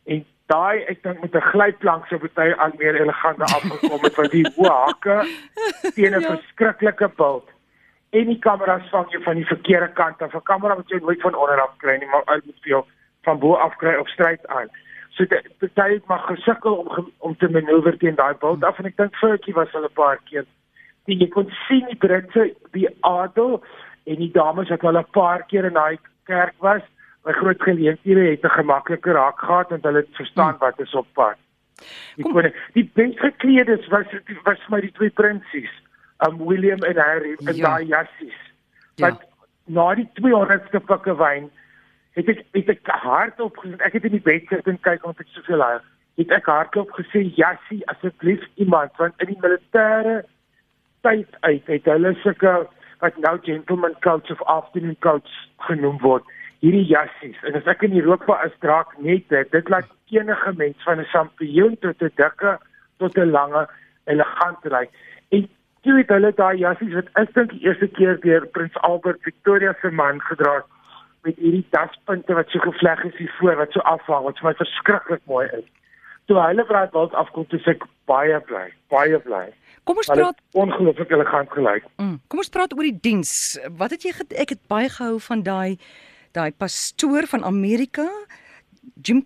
En 0.06 0.24
daai 0.46 0.84
ek 0.88 1.02
dink 1.02 1.20
met 1.20 1.34
'n 1.34 1.48
glyplank 1.52 2.06
so 2.06 2.18
baie 2.34 2.56
al 2.56 2.72
meer 2.78 3.00
elegant 3.00 3.40
afgekom 3.56 4.00
het 4.02 4.14
van 4.14 4.28
die 4.30 4.46
hoe 4.56 4.70
hake 4.70 5.28
teen 5.94 6.16
'n 6.16 6.20
ja. 6.20 6.36
verskriklike 6.36 7.10
boot. 7.16 7.48
En 8.10 8.26
die 8.26 8.38
kameras 8.38 8.88
vang 8.90 9.10
jy 9.10 9.20
van 9.22 9.34
die 9.34 9.46
verkeerde 9.46 9.92
kant 9.92 10.22
af. 10.22 10.34
'n 10.34 10.42
Kamera 10.42 10.76
wat 10.76 10.88
jy 10.88 10.98
nooit 10.98 11.20
van 11.20 11.34
onder 11.34 11.60
af 11.60 11.76
kry 11.76 11.96
nie, 11.98 12.08
maar 12.08 12.22
uit 12.24 12.44
moet 12.44 12.64
jy 12.64 12.82
van 13.22 13.38
bo 13.38 13.54
af 13.54 13.76
kry 13.76 13.94
op 13.94 14.08
stryd 14.08 14.46
aan. 14.46 14.68
So 15.10 15.24
dit 15.24 15.74
baie 15.74 16.02
maar 16.06 16.18
gesukkel 16.18 16.74
om 16.74 17.12
om 17.18 17.36
te 17.36 17.48
manoeuvreer 17.48 17.98
teen 17.98 18.14
daai 18.14 18.34
bult 18.34 18.64
af 18.64 18.78
en 18.78 18.84
ek 18.84 18.96
dink 18.96 19.16
Furky 19.16 19.52
was 19.52 19.74
al 19.74 19.84
'n 19.84 19.92
paar 19.94 20.18
keer. 20.24 20.44
Die 21.06 21.18
jy 21.18 21.28
kon 21.28 21.50
sien 21.68 21.86
die 21.86 21.96
Britse 21.96 22.54
die 22.72 22.88
adel 23.00 23.64
en 24.04 24.16
die 24.16 24.32
dames 24.32 24.68
wat 24.68 24.84
al 24.84 24.98
'n 24.98 25.10
paar 25.10 25.42
keer 25.46 25.64
in 25.64 25.72
daai 25.72 25.98
kerk 26.24 26.54
was, 26.58 26.82
by 27.26 27.32
groot 27.32 27.62
geleenthede 27.62 28.30
het 28.30 28.44
'n 28.44 28.58
gemakliker 28.58 29.12
raak 29.12 29.38
gehad 29.38 29.70
en 29.70 29.82
hulle 29.82 29.98
het 29.98 30.16
verstaan 30.20 30.54
hmm. 30.54 30.58
wat 30.58 30.80
is 30.80 30.94
op 30.94 31.06
pad. 31.12 31.36
Die 32.16 32.24
kon 32.24 32.52
die 32.72 32.90
best 32.94 33.18
gekleedes 33.18 33.86
was 33.88 34.06
was 34.42 34.68
my 34.68 34.80
die 34.80 34.92
twee 34.92 35.10
prinsies, 35.10 35.72
um 36.24 36.38
William 36.46 36.82
en 36.82 36.96
Harry 36.96 37.36
en 37.44 37.56
ja. 37.56 37.62
daai 37.68 37.86
jassies. 37.86 38.38
Ja. 38.96 39.08
Wat 39.08 39.24
na 39.66 39.94
die 39.94 40.08
200ste 40.20 40.80
pikke 40.88 41.16
wyn 41.18 41.50
het 42.16 42.30
ek 42.32 42.44
het 42.56 42.70
ek 42.72 42.92
hardop 43.02 43.58
gesê 43.60 43.76
ek 43.84 43.98
het 43.98 44.06
in 44.08 44.16
die 44.16 44.24
bed 44.28 44.46
gesit 44.48 44.70
en 44.70 44.80
kyk 44.86 45.04
omdat 45.04 45.26
ek 45.26 45.34
soveel 45.34 45.60
lag 45.62 45.84
het 46.20 46.32
ek 46.38 46.48
hardop 46.48 46.94
gesê 46.96 47.26
jassie 47.36 47.82
asseblief 47.92 48.44
iemand 48.62 48.94
want 49.02 49.18
in 49.24 49.34
die 49.34 49.42
militêre 49.42 50.22
tyd 51.06 51.36
uit 51.48 51.72
het 51.72 51.90
hulle 51.92 52.14
sulke 52.22 52.54
wat 53.02 53.18
nou 53.26 53.34
gentleman 53.48 53.98
coats 54.06 54.32
of 54.32 54.46
afternoon 54.54 54.96
coats 55.04 55.34
genoem 55.68 55.98
word 56.04 56.30
hierdie 56.64 56.86
jassies 56.92 57.42
en 57.48 57.58
as 57.60 57.68
ek 57.74 57.84
in 57.88 57.98
Europa 58.00 58.38
is 58.46 58.56
draak 58.64 58.94
net 59.08 59.28
dit 59.34 59.52
dit 59.58 59.74
laat 59.74 59.90
enige 60.14 60.54
mens 60.62 60.88
van 60.88 61.02
'n 61.02 61.10
champignon 61.12 61.76
tot 61.84 62.02
'n 62.02 62.14
dikke 62.22 62.56
tot 63.02 63.18
'n 63.18 63.34
lange 63.38 63.66
elegant 64.06 64.72
ry 64.76 64.86
en 65.36 65.48
toe 65.86 65.98
het 66.00 66.10
hulle 66.10 66.32
daai 66.38 66.56
jassies 66.60 66.94
wat 66.98 67.10
ek 67.20 67.34
dink 67.36 67.52
die 67.54 67.62
eerste 67.68 67.88
keer 67.98 68.18
deur 68.24 68.46
prins 68.56 68.78
Albert 68.88 69.22
Victoria 69.26 69.74
se 69.80 69.90
man 70.00 70.18
gedra 70.28 70.58
het 70.60 70.72
met 71.26 71.38
hierdie 71.42 71.66
daspunte 71.74 72.34
wat 72.38 72.50
so 72.54 72.62
gevleg 72.62 73.04
is 73.08 73.18
hier 73.18 73.32
voor 73.38 73.58
wat 73.60 73.74
so 73.74 73.82
afhang 73.92 74.26
wat 74.26 74.38
vir 74.40 74.48
my 74.48 74.54
verskriklik 74.60 75.22
mooi 75.30 75.46
is. 75.58 75.66
Toe 76.26 76.38
hulle 76.42 76.64
braai 76.66 76.88
wild 76.94 77.14
afkom 77.22 77.46
toe 77.50 77.60
ek 77.72 77.86
baie 78.10 78.38
bly, 78.50 78.66
baie 78.94 79.18
bly. 79.26 79.46
Kom 79.86 79.98
ons 80.02 80.10
praat 80.10 80.42
ongelooflik 80.58 81.12
elegant 81.14 81.50
gelyk. 81.54 81.86
Mm, 82.02 82.18
kom 82.30 82.42
ons 82.42 82.50
praat 82.50 82.74
oor 82.74 82.86
die 82.86 82.98
diens. 83.08 83.32
Wat 83.78 83.94
het 83.94 84.06
jy 84.06 84.14
ek 84.34 84.54
het 84.56 84.62
baie 84.70 84.90
gehou 84.90 85.20
van 85.28 85.46
daai 85.46 85.78
daai 86.36 86.50
pastoor 86.52 87.26
van 87.30 87.46
Amerika 87.48 88.06
Jim 89.02 89.24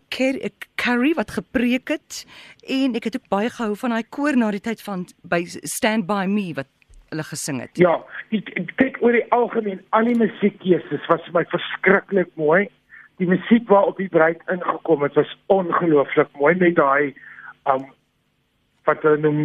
Carrey 0.75 1.15
wat 1.15 1.31
gepreek 1.31 1.89
het 1.89 2.25
en 2.69 2.95
ek 2.95 3.05
het 3.05 3.17
ook 3.17 3.29
baie 3.29 3.51
gehou 3.51 3.77
van 3.77 3.95
daai 3.95 4.05
koor 4.09 4.37
na 4.37 4.51
die 4.51 4.63
tyd 4.65 4.83
van 4.83 5.07
by 5.23 5.45
Stand 5.47 6.07
by 6.09 6.25
Me 6.29 6.53
wat 6.57 6.69
hulle 7.11 7.25
gesing 7.27 7.61
het. 7.61 7.79
Ja, 7.81 7.97
ek 8.35 8.75
kyk 8.79 9.01
oor 9.03 9.17
die 9.17 9.27
algemeen 9.35 9.81
al 9.97 10.07
die 10.09 10.19
musiekkeuses 10.19 11.07
was 11.11 11.25
vir 11.27 11.41
my 11.41 11.45
verskriklik 11.53 12.31
mooi. 12.41 12.69
Die 13.21 13.29
musiek 13.29 13.67
wat 13.69 13.93
op 13.93 13.99
die 14.01 14.09
bruid 14.09 14.41
ingekom 14.53 15.03
het 15.05 15.17
was 15.19 15.33
ongelooflik 15.53 16.31
mooi 16.39 16.55
met 16.61 16.77
daai 16.79 17.15
um 17.71 17.89
wat 18.89 19.03
hulle 19.05 19.21
noem 19.21 19.41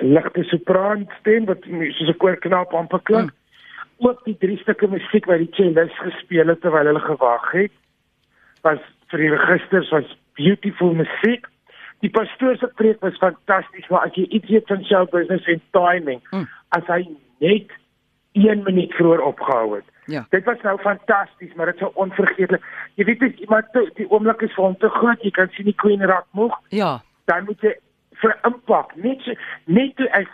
ligte 0.00 0.42
sopran 0.48 1.04
stem 1.20 1.46
wat 1.46 1.62
soos 1.68 2.08
'n 2.08 2.18
koorknaap 2.18 2.72
amper 2.74 3.00
klink. 3.04 3.30
Hmm. 3.30 4.08
Ook 4.08 4.24
die 4.24 4.36
drie 4.40 4.56
stukke 4.58 4.88
musiek 4.88 5.26
wat 5.26 5.38
die 5.38 5.52
cellist 5.52 5.96
gespeel 6.00 6.48
het 6.48 6.60
terwyl 6.60 6.88
hulle 6.88 7.04
gewag 7.04 7.52
het 7.52 7.72
was 8.62 8.80
vir 9.10 9.24
die 9.24 9.32
registers 9.34 9.90
was 9.94 10.16
beautiful 10.38 10.94
musiek. 10.94 11.46
Die 12.00 12.10
pastoor 12.10 12.56
se 12.56 12.70
preek 12.80 13.02
was 13.04 13.18
fantasties, 13.20 13.88
maar 13.92 14.08
as 14.08 14.16
jy 14.16 14.24
iets 14.30 14.48
weet 14.48 14.70
van 14.72 14.84
show 14.88 15.04
business 15.12 15.48
en 15.52 15.60
timing, 15.76 16.22
mm. 16.30 16.46
as 16.76 16.86
hy 16.88 17.02
net 17.44 17.74
1 18.38 18.62
minuut 18.64 18.94
vroeër 18.94 19.22
opgehou 19.26 19.74
het. 19.74 19.86
Ja. 20.10 20.24
Dit 20.30 20.44
was 20.44 20.60
nou 20.62 20.78
fantasties, 20.80 21.54
maar 21.54 21.66
dit 21.66 21.74
is 21.74 21.80
so 21.80 21.92
onvergeetlik. 21.94 22.64
Jy 22.94 23.04
weet 23.04 23.20
dit 23.20 23.38
iemand 23.44 23.68
te, 23.72 23.84
die 23.94 24.08
oomblik 24.10 24.42
is 24.46 24.54
vir 24.56 24.64
hom 24.64 24.76
te 24.78 24.90
groot, 24.96 25.22
jy 25.22 25.30
kan 25.36 25.50
sien 25.54 25.68
die 25.68 25.76
queen 25.82 26.02
raak 26.06 26.26
moeg. 26.38 26.56
Ja. 26.74 26.98
Dan 27.30 27.44
moet 27.50 27.62
jy 27.62 27.74
vir 28.22 28.36
impak, 28.48 28.94
net 29.00 29.22
so, 29.26 29.36
net 29.70 29.94
toe 29.98 30.08
ek 30.16 30.30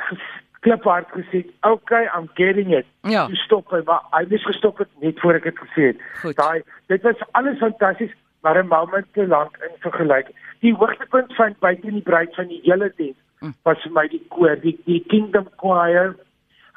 kliphard 0.64 1.11
gesê, 1.14 1.45
"Okay, 1.62 2.09
I'm 2.16 2.28
getting 2.35 2.73
it." 2.75 2.87
Ja. 3.02 3.26
Jy 3.28 3.37
stop 3.45 3.71
hy, 3.71 3.83
maar 3.85 4.02
hy 4.11 4.25
het 4.28 4.42
gestop 4.42 4.78
het 4.78 4.88
net 5.00 5.21
voor 5.21 5.35
ek 5.35 5.42
dit 5.42 5.59
gesê 5.59 5.83
het. 5.92 6.37
Daai 6.37 6.62
dit 6.87 7.02
was 7.02 7.16
alles 7.33 7.59
fantasties, 7.59 8.12
maar 8.47 8.62
'n 8.62 8.71
moment 8.71 9.12
te 9.12 9.26
lank 9.26 9.59
in 9.69 9.79
vergelyking. 9.85 10.37
Die 10.62 10.75
hoogtepunt 10.75 11.35
van 11.35 11.57
buite 11.59 11.91
die 11.91 12.07
bruid 12.11 12.35
van 12.35 12.47
die 12.47 12.61
hele 12.62 12.93
diens 12.97 13.19
Mm. 13.41 13.55
was 13.65 13.83
vir 13.85 13.93
my 13.93 14.07
die 14.09 14.23
koor, 14.33 14.57
die 14.62 14.75
die 14.87 15.03
Kingdom 15.11 15.49
Choir. 15.61 16.15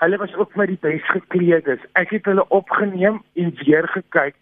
Hulle 0.01 0.19
was 0.19 0.35
ook 0.35 0.55
my 0.59 0.65
die 0.67 0.79
bes 0.81 1.03
gekleedes. 1.11 1.81
Ek 1.99 2.11
het 2.15 2.27
hulle 2.27 2.45
opgeneem 2.55 3.21
en 3.39 3.53
weer 3.63 3.87
gekyk. 3.95 4.35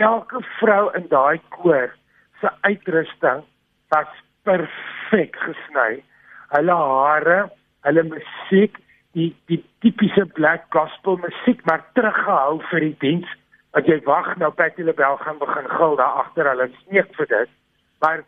Elke 0.00 0.40
vrou 0.58 0.88
in 0.96 1.08
daai 1.12 1.40
koor 1.56 1.92
se 2.40 2.50
uitrusting 2.68 3.44
was 3.92 4.10
perfek 4.48 5.36
gesny. 5.44 6.02
Hulle 6.54 6.76
hare, 6.76 7.38
hulle 7.84 8.04
musiek, 8.08 8.78
die 9.16 9.32
die 9.50 9.60
tipiese 9.84 10.24
black 10.38 10.68
gospel 10.72 11.20
musiek 11.24 11.64
maar 11.68 11.84
teruggehou 11.98 12.60
vir 12.70 12.86
die 12.86 12.96
diens. 13.04 13.36
Dat 13.76 13.86
jy 13.86 14.00
wag 14.04 14.36
nou 14.36 14.50
Patty 14.52 14.82
LaBelle 14.82 15.16
gaan 15.16 15.38
begin 15.38 15.68
gil 15.68 15.96
daar 15.96 16.24
agter 16.24 16.48
hulle 16.48 16.70
sneek 16.82 17.14
vir 17.16 17.26
dit. 17.26 17.48
Maar 18.00 18.24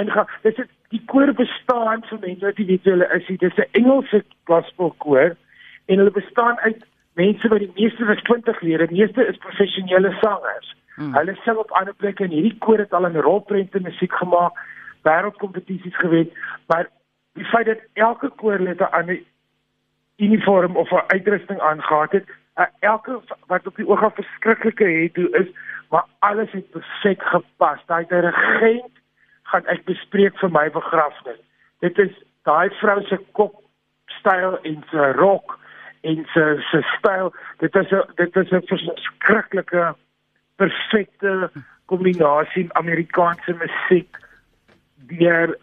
inga 0.00 0.26
dis 0.42 0.56
het, 0.56 0.70
die 0.90 1.02
koor 1.06 1.32
bestaan 1.32 2.02
vir 2.08 2.18
mense 2.20 2.44
wat 2.44 2.56
weet 2.56 2.84
hulle 2.84 3.08
is 3.16 3.28
nie. 3.28 3.38
Dis 3.38 3.56
'n 3.56 3.70
Engelse 3.80 4.24
gospel 4.44 4.94
koor 4.98 5.36
en 5.86 5.98
hulle 5.98 6.10
bestaan 6.10 6.58
uit 6.58 6.84
mense 7.14 7.48
wat 7.48 7.58
die 7.58 7.72
meeste 7.74 8.04
is 8.12 8.22
20 8.22 8.60
lede, 8.60 8.86
die 8.86 9.00
meeste 9.00 9.26
is 9.26 9.36
professionele 9.36 10.12
sangers. 10.20 10.74
Hmm. 10.94 11.14
Hulle 11.14 11.34
sing 11.44 11.56
op 11.56 11.70
ander 11.70 11.94
plekke 11.94 12.24
en 12.24 12.30
hierdie 12.30 12.58
koor 12.58 12.78
het 12.78 12.92
al 12.92 13.06
in 13.06 13.16
rolprente 13.16 13.80
musiek 13.80 14.12
gemaak, 14.12 14.58
wêreldkompetisies 15.02 15.96
gewen, 15.96 16.30
maar 16.66 16.88
die 17.34 17.44
feit 17.44 17.66
dat 17.66 17.82
elke 17.92 18.28
koorlid 18.28 18.80
'n 18.80 18.92
ander 18.98 19.18
uniform 20.16 20.76
of 20.76 20.90
'n 20.90 21.04
uitrusting 21.06 21.60
aangetree 21.60 22.20
het, 22.20 22.28
uh, 22.58 22.66
elke 22.80 23.20
wat 23.46 23.66
op 23.66 23.76
die 23.76 23.88
oog 23.88 24.02
af 24.02 24.14
verskriklike 24.14 24.84
het 24.84 25.16
hoe 25.16 25.30
is, 25.30 25.48
maar 25.90 26.04
alles 26.18 26.52
het 26.52 26.70
perfek 26.70 27.22
gepas. 27.22 27.80
Daai 27.86 28.04
dirigent 28.08 29.02
gaan 29.42 29.66
ek 29.66 29.84
bespreek 29.84 30.38
vir 30.38 30.50
my 30.50 30.68
begrafnis. 30.70 31.40
Dit 31.84 31.98
is 31.98 32.14
daai 32.48 32.70
vrou 32.80 33.02
se 33.08 33.18
kop 33.32 33.60
styl 34.18 34.58
en 34.62 34.80
sy 34.90 35.10
rok 35.18 35.58
en 36.04 36.24
sy 36.32 36.46
sy 36.70 36.80
styl. 36.96 37.32
Dit 37.60 37.76
is 37.76 37.92
'n 37.92 38.02
dit 38.16 38.36
is 38.36 38.52
'n 38.52 38.66
verskriklike 38.70 39.94
perfekte 40.56 41.50
kombinasie 41.86 42.68
Amerikaanse 42.72 43.54
musiek 43.60 44.18
deur 45.10 45.56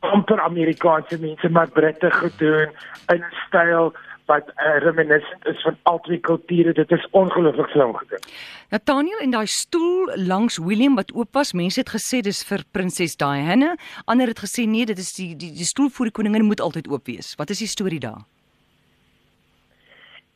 amper 0.00 0.40
Amerikaanse 0.40 1.18
mense 1.20 1.48
maar 1.48 1.70
Britte 1.70 2.10
gedoen 2.10 2.72
in 3.12 3.24
styl 3.46 3.92
wat 4.30 4.48
uh, 4.54 4.78
reminiscent 4.84 5.46
is 5.50 5.62
van 5.66 5.76
al 5.90 6.00
twee 6.06 6.20
kulture. 6.22 6.72
Dit 6.72 6.90
is 6.94 7.06
ongelooflik 7.10 7.70
slim 7.74 7.94
gedoen. 7.98 8.26
Nathaniel 8.70 9.22
en 9.24 9.34
daai 9.34 9.46
stoel 9.50 10.12
langs 10.30 10.58
William 10.62 10.94
wat 10.94 11.10
oop 11.14 11.34
was, 11.34 11.52
mense 11.52 11.80
het 11.82 11.90
gesê 11.90 12.20
dis 12.22 12.42
vir 12.46 12.62
prinses 12.70 13.16
Diana, 13.18 13.74
ander 14.04 14.30
het 14.30 14.42
gesê 14.44 14.66
nee, 14.70 14.86
dit 14.86 14.98
is 14.98 15.10
die 15.16 15.32
die, 15.34 15.50
die 15.56 15.66
stoel 15.66 15.90
voor 15.90 16.10
die 16.10 16.16
koningin 16.20 16.46
moet 16.46 16.62
altyd 16.62 16.90
oop 16.90 17.10
wees. 17.10 17.34
Wat 17.40 17.50
is 17.50 17.64
die 17.64 17.70
storie 17.70 18.00
daar? 18.00 18.22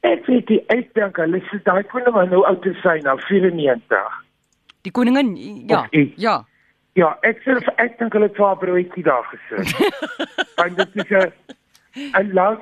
Ek 0.05 0.27
weet 0.27 0.51
die 0.51 0.61
ek 0.75 0.91
dink 0.99 1.21
hulle 1.23 1.41
sê 1.49 1.63
daai 1.69 1.85
koningin 1.93 2.35
nou 2.35 2.43
oud 2.49 2.61
te 2.67 2.75
sy 2.83 2.99
nou 3.07 3.17
94. 3.29 4.19
Die 4.85 4.93
koningin 4.93 5.33
ja, 5.71 5.87
ja. 6.21 6.43
Ja, 6.99 7.15
ek 7.27 7.41
sê 7.47 7.57
ek 7.83 7.99
dink 7.99 8.15
hulle 8.15 8.29
het 8.29 8.37
vir 8.39 8.47
haar 8.51 8.59
broodjie 8.61 9.07
daar 9.07 9.25
gesit. 9.31 9.73
Want 10.59 10.77
dit 10.83 11.03
is 11.03 11.11
'n 11.11 11.33
'n 12.21 12.35
lang 12.35 12.61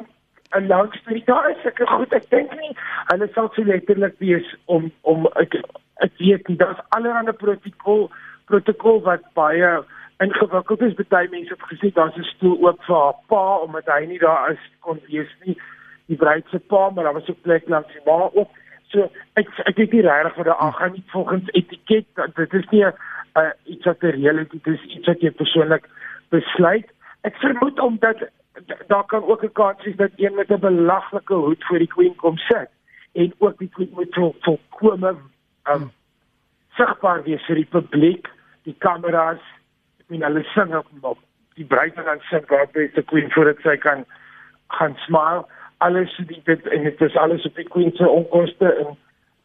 'n 0.55 0.67
lang 0.67 0.95
storie. 0.95 1.25
Daar 1.25 1.51
is 1.51 1.63
seker 1.63 1.89
goed, 1.89 2.13
ek 2.13 2.31
dink 2.31 2.53
nie 2.61 2.77
hulle 3.11 3.29
sal 3.35 3.51
so 3.55 3.65
letterlik 3.65 4.15
wees 4.19 4.55
om 4.67 4.91
om 5.03 5.27
ek 5.41 5.57
ek 6.05 6.13
weet 6.19 6.49
nie, 6.49 6.57
daar's 6.57 6.83
allerlei 6.89 7.33
protokol 7.33 8.11
protokol 8.47 9.03
wat 9.03 9.23
baie 9.35 9.83
ingewikkeld 10.23 10.81
is. 10.81 10.95
Party 10.95 11.29
mense 11.31 11.55
het 11.55 11.69
gesê 11.71 11.93
daar's 11.93 12.17
'n 12.17 12.25
stoel 12.35 12.57
oop 12.67 12.83
vir 12.85 12.97
haar 12.97 13.19
pa 13.29 13.45
omdat 13.67 13.87
hy 13.87 14.05
nie 14.07 14.19
daar 14.19 14.51
is 14.51 14.65
kon 14.81 15.01
wees 15.09 15.33
nie. 15.45 15.57
Die 16.07 16.17
bruid 16.17 16.45
se 16.51 16.59
pa, 16.59 16.91
maar 16.91 17.05
daar 17.05 17.19
was 17.19 17.29
ook 17.29 17.43
plek 17.43 17.69
langs 17.69 17.93
die 17.93 18.05
ma 18.07 18.31
ook. 18.33 18.51
So 18.91 19.11
ek 19.35 19.49
ek 19.65 19.77
weet 19.77 19.93
nie 19.93 20.03
regtig 20.03 20.35
wat 20.35 20.47
daar 20.47 20.65
aangaan 20.67 20.93
nie 20.93 21.05
volgens 21.07 21.49
etiket. 21.53 22.07
Dit 22.35 22.55
is 22.55 22.69
nie 22.71 22.85
'n 22.85 22.93
uh, 23.37 23.51
iets 23.65 23.85
wat 23.85 24.01
reël 24.01 24.39
is, 24.39 24.49
dit 24.49 24.67
is 24.67 24.83
iets 24.83 25.07
wat 25.07 25.21
jy 25.21 25.31
persoonlik 25.31 25.89
besluit. 26.29 26.89
Ek 27.23 27.37
vermoed 27.37 27.79
omdat 27.81 28.17
daar 28.87 29.05
kan 29.05 29.25
ook 29.25 29.43
'n 29.45 29.53
kans 29.53 29.85
wees 29.85 29.97
dat 29.97 30.11
een 30.17 30.35
met 30.35 30.51
'n 30.51 30.61
belaglike 30.61 31.35
hoed 31.35 31.65
voor 31.65 31.79
die 31.79 31.95
queen 31.97 32.15
kom 32.15 32.37
sit 32.37 32.71
en 33.13 33.35
ook 33.39 33.59
die 33.59 33.69
queen 33.69 33.91
moet 33.93 34.15
vol, 34.15 34.35
volkome 34.41 35.17
um, 35.65 35.91
sigbaar 36.69 37.23
wees 37.23 37.45
vir 37.47 37.61
die 37.61 37.69
publiek, 37.69 38.29
die 38.63 38.75
kameras. 38.79 39.43
Ek 40.01 40.09
meen 40.13 40.25
hulle 40.27 40.45
sing 40.55 40.75
op, 40.77 40.87
op 41.01 41.19
die 41.55 41.67
bruid 41.69 41.99
en 42.01 42.05
dan 42.09 42.23
sing 42.31 42.47
God 42.49 42.73
bless 42.73 42.95
the 42.95 43.03
queen 43.03 43.31
voordat 43.31 43.61
sy 43.65 43.77
kan 43.77 44.05
gaan 44.67 44.97
smile. 45.07 45.45
Alles 45.85 46.17
die 46.17 46.41
dit 46.45 46.67
en 46.67 46.83
dit 46.89 47.01
is 47.01 47.17
alles 47.17 47.47
op 47.49 47.55
die 47.61 47.69
queen 47.69 47.93
se 47.99 48.09
onkoste 48.09 48.73
en 48.85 48.97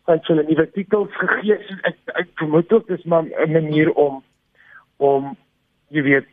sy 0.06 0.16
het 0.16 0.32
hulle 0.32 0.48
nuwe 0.48 0.68
titels 0.72 1.20
gegee. 1.20 1.60
So 1.68 1.76
ek 1.92 2.16
ek 2.24 2.32
vermoed 2.40 2.72
ook 2.72 2.88
dis 2.88 3.04
maar 3.04 3.28
'n 3.28 3.52
manier 3.52 3.92
om 3.92 4.24
om 4.98 5.36
jy 5.90 6.02
weet 6.02 6.28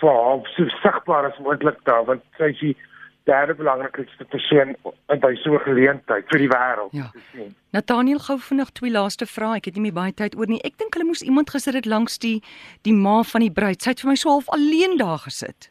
vir 0.00 0.10
haar 0.10 0.40
so 0.56 0.64
sigbaar 0.82 1.24
as 1.32 1.38
moontlik 1.38 1.78
daar 1.84 2.04
want 2.08 2.22
sy 2.38 2.44
is 2.54 2.58
die 2.60 2.76
derde 3.26 3.54
belangrikste 3.56 4.24
persoon 4.28 4.74
in 5.12 5.20
by 5.20 5.34
so 5.42 5.54
'n 5.54 5.60
geleentheid 5.64 6.24
vir 6.30 6.38
die 6.38 6.48
wêreld 6.48 6.92
Ja. 6.92 7.08
te 7.12 7.20
sien. 7.32 7.54
Nathaniel 7.72 8.18
gou 8.18 8.38
vinnig 8.38 8.70
twee 8.72 8.90
laaste 8.90 9.26
vrae. 9.26 9.56
Ek 9.56 9.64
het 9.64 9.74
nie 9.74 9.82
meer 9.82 9.92
baie 9.92 10.12
tyd 10.12 10.36
oor 10.36 10.46
nie. 10.46 10.60
Ek 10.64 10.76
dink 10.78 10.94
hulle 10.94 11.06
moes 11.06 11.22
iemand 11.22 11.50
gesit 11.50 11.74
het 11.74 11.86
langs 11.86 12.18
die 12.18 12.42
die 12.82 12.92
ma 12.92 13.22
van 13.22 13.40
die 13.40 13.50
bruid. 13.50 13.80
Sy 13.82 13.90
het 13.90 14.00
vir 14.00 14.08
my 14.10 14.14
so 14.16 14.28
half 14.30 14.48
alleen 14.50 14.96
daar 14.98 15.18
gesit. 15.18 15.70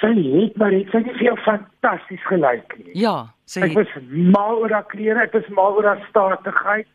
Sy 0.00 0.12
het 0.12 0.56
maar 0.60 0.70
dit 0.70 0.90
sy 0.92 0.98
het 1.00 1.16
vir 1.16 1.24
jou 1.30 1.36
fantasties 1.46 2.24
gelyk 2.28 2.74
nie. 2.84 2.92
Ja, 3.00 3.28
sy 3.48 3.62
Ek 3.64 3.74
was 3.78 3.88
mal 4.10 4.58
oor 4.60 4.70
haar 4.70 4.84
klere, 4.92 5.22
ek 5.24 5.32
was 5.32 5.48
mal 5.56 5.72
oor 5.78 5.84
haar 5.88 6.02
statigheid. 6.10 6.86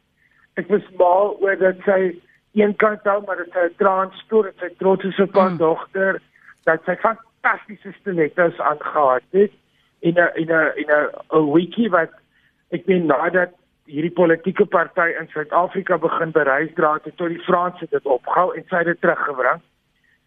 Ek 0.57 0.67
was 0.69 0.83
mal 0.99 1.35
oor 1.41 1.55
dat 1.55 1.77
sy 1.87 2.11
een 2.53 2.75
kant 2.75 3.03
hou 3.03 3.24
maar 3.25 3.38
dat 3.38 3.51
sy 3.53 3.65
'n 3.65 3.75
transstoor 3.77 4.46
en 4.46 4.58
sy 4.60 4.70
trots 4.77 5.03
is 5.03 5.20
op 5.20 5.34
haar 5.34 5.46
Mm. 5.46 5.51
mm. 5.51 5.58
dogter, 5.58 6.22
dat 6.63 6.84
sy 6.86 6.96
fantastiese 6.96 7.91
stilettos 8.00 8.60
aangetree 8.60 9.41
het 9.41 9.51
en 10.01 10.13
'n 10.13 10.31
en 10.36 10.48
'n 10.48 10.72
en 10.81 10.89
'n 10.89 11.10
'n 11.38 11.51
weekie 11.53 11.89
wat 11.89 12.12
ek 12.70 12.86
meen 12.86 13.05
nadat 13.05 13.50
hierdie 13.86 14.12
politieke 14.12 14.65
party 14.65 15.13
in 15.20 15.27
Suid-Afrika 15.27 15.98
begin 15.98 16.31
bereis 16.31 16.74
dra 16.75 16.93
het 17.03 17.17
tot 17.17 17.27
die 17.27 17.43
Franse 17.43 17.88
dit 17.89 18.05
opgehou 18.05 18.55
en 18.55 18.63
sy 18.70 18.75
het 18.75 18.86
dit 18.86 19.01
teruggebring. 19.01 19.62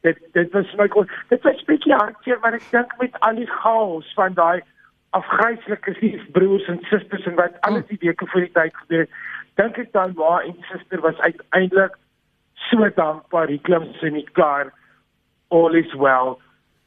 Dit 0.00 0.18
dit 0.32 0.52
was 0.52 0.74
my 0.74 0.88
dit 1.28 1.42
was 1.42 1.64
bietjie 1.64 1.94
hartseer 1.94 2.38
maar 2.40 2.54
ek 2.54 2.70
dink 2.70 2.94
met 3.00 3.20
al 3.20 3.34
die 3.34 3.50
chaos 3.50 4.12
van 4.14 4.34
daai 4.34 4.62
afgryslike 5.10 6.20
broers 6.32 6.66
en 6.66 6.80
susters 6.90 7.26
en 7.26 7.34
wat 7.34 7.60
alles 7.60 7.86
die 7.86 7.98
weke 8.00 8.26
voor 8.26 8.40
die 8.40 8.52
tyd 8.52 8.76
gebeur 8.76 9.00
het, 9.00 9.10
dink 9.54 9.78
ek 9.78 9.92
dan 9.92 10.14
ma 10.18 10.40
en 10.42 10.56
suster 10.70 11.00
was 11.00 11.18
uiteindelik 11.18 11.94
so 12.70 12.88
dankbaar 12.96 13.46
die 13.46 13.60
klims 13.60 14.02
in 14.02 14.14
die 14.14 14.28
kar 14.32 14.72
all 15.48 15.74
is 15.74 15.92
well. 15.94 16.38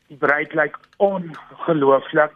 Die 0.08 0.18
bruid 0.18 0.54
lyk 0.54 0.78
ongelooflik. 0.98 2.32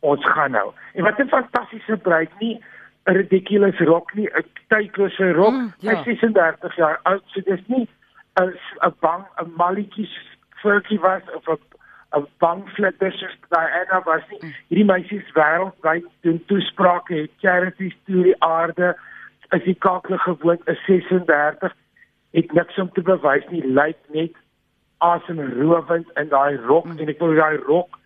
Ons 0.00 0.24
gaan 0.32 0.50
nou. 0.56 0.72
En 0.94 1.04
wat 1.04 1.18
'n 1.18 1.28
fantastiese 1.28 1.96
bruid 1.96 2.30
nie 2.40 2.60
'n 3.06 3.12
ridiculous 3.12 3.78
rok 3.78 4.14
nie 4.14 4.28
'n 4.28 4.44
tydlose 4.68 5.32
rok 5.32 5.52
Mm, 5.52 5.72
sy 5.80 5.86
ja. 5.86 5.98
is 5.98 6.04
36 6.04 6.76
jaar 6.76 7.00
oud 7.02 7.22
so 7.26 7.40
dis 7.40 7.60
nie 7.66 7.88
'n 8.40 8.54
'n 8.82 8.94
bang 9.00 9.24
'n 9.38 9.52
malletjie 9.56 10.08
furky 10.62 10.98
was 10.98 11.22
of 11.34 11.48
'n 11.48 11.58
'n 12.16 12.26
bang 12.38 12.68
flitter 12.74 13.12
soos 13.12 13.36
Diana 13.50 14.02
was 14.04 14.22
nie. 14.30 14.54
Hierdie 14.68 14.84
meisies 14.84 15.32
wêreldwyd 15.34 16.06
doen 16.20 16.44
toesprake 16.46 17.14
het 17.14 17.30
charities 17.38 17.96
deur 18.04 18.22
die 18.22 18.42
aarde 18.42 18.96
is 19.50 19.64
die 19.64 19.74
kakle 19.78 20.18
gewoond 20.18 20.68
is 20.68 20.84
36 20.86 21.72
het 22.32 22.52
niks 22.52 22.78
om 22.78 22.90
te 22.92 23.02
bewys 23.02 23.46
nie. 23.50 23.64
Lyk 23.66 23.98
net 24.08 24.36
asemrowend 24.98 26.10
in 26.14 26.28
daai 26.28 26.56
rok. 26.56 26.86
En 26.98 27.08
ek 27.08 27.18
wil 27.18 27.34
daai 27.34 27.56
rok 27.66 28.00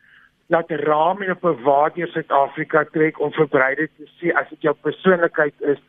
laat 0.52 0.71
raam 0.71 1.23
en 1.23 1.31
op 1.31 1.45
'n 1.45 1.62
waad 1.62 1.95
deur 1.95 2.09
Suid-Afrika 2.09 2.85
trek 2.93 3.21
om 3.21 3.33
verbreide 3.33 3.88
te 3.97 4.07
sê 4.19 4.33
as 4.33 4.49
dit 4.49 4.61
jou 4.61 4.75
persoonlikheid 4.81 5.54
is 5.61 5.81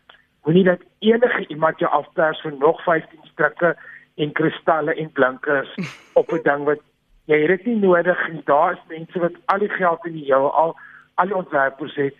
moenie 0.44 0.64
dat 0.64 0.80
enige 1.00 1.48
iemand 1.48 1.80
jou 1.80 1.92
afpers 1.92 2.42
vir 2.42 2.54
nog 2.60 2.84
15 2.84 3.20
strikke 3.24 3.76
en 4.16 4.32
kristalle 4.32 4.94
en 4.94 5.12
blinkers 5.12 5.76
op 6.20 6.32
'n 6.32 6.44
ding 6.44 6.64
wat 6.64 6.80
jy 7.26 7.40
het 7.42 7.48
dit 7.48 7.66
nie 7.66 7.76
nodig 7.76 8.30
nie. 8.32 8.42
Daar 8.46 8.72
is 8.72 8.84
mense 8.88 9.20
wat 9.20 9.34
al 9.46 9.60
die 9.60 9.70
geld 9.70 10.06
in 10.06 10.14
die 10.14 10.26
jou 10.26 10.52
al 10.52 10.76
al 11.16 11.26
die 11.26 11.36
ontwerpers 11.36 11.96
het 11.96 12.16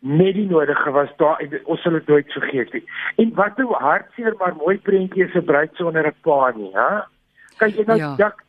net 0.00 0.34
die 0.34 0.46
nodige 0.48 0.90
was 0.90 1.10
daar 1.16 1.40
en 1.44 1.58
ons 1.64 1.82
sal 1.82 1.92
dit 1.92 2.06
nooit 2.08 2.32
vergeet 2.32 2.72
nie. 2.72 2.84
En 3.16 3.34
wat 3.34 3.56
nou 3.60 3.72
hartseer 3.76 4.34
maar 4.38 4.56
mooi 4.56 4.78
prentjie 4.78 5.24
is 5.24 5.34
'n 5.34 5.44
bruid 5.44 5.74
sonder 5.74 6.06
'n 6.06 6.14
pa 6.22 6.52
nie, 6.56 6.72
hè? 6.72 7.02
Kyk 7.58 7.76
jy 7.76 7.84
nou 7.86 7.98
ja. 7.98 8.14
dak 8.16 8.44